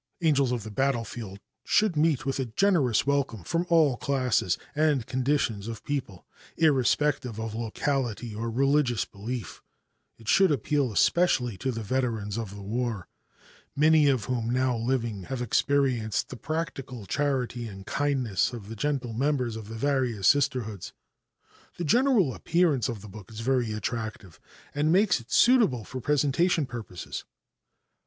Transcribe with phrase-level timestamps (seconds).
[0.23, 5.67] "Angels of the Battlefield" should meet with a generous welcome from all classes and conditions
[5.67, 6.25] of people,
[6.57, 9.61] irrespective of locality or religious belief;
[10.17, 13.07] it should appeal especially to the veterans of the war,
[13.75, 19.13] many of whom now living have experienced the practical charity and kindness of the gentle
[19.13, 20.93] members of the various Sisterhoods.
[21.77, 24.39] The general appearance of the book is very attractive
[24.73, 27.23] and makes it suitable for presentation purposes.